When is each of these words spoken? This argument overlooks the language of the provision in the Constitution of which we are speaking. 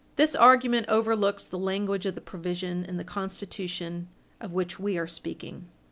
This 0.15 0.33
argument 0.33 0.87
overlooks 0.89 1.45
the 1.45 1.59
language 1.59 2.07
of 2.07 2.15
the 2.15 2.21
provision 2.21 2.83
in 2.85 2.97
the 2.97 3.03
Constitution 3.03 4.07
of 4.39 4.51
which 4.51 4.79
we 4.79 4.97
are 4.97 5.05
speaking. 5.05 5.67